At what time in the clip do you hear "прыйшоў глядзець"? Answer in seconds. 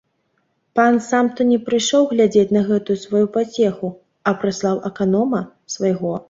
1.67-2.55